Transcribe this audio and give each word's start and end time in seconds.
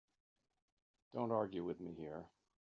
Don't 1.13 1.31
argue 1.31 1.63
with 1.63 1.79
me 1.79 1.93
here. 1.93 2.25